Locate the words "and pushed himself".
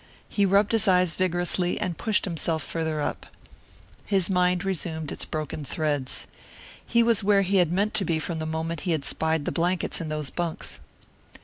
1.79-2.63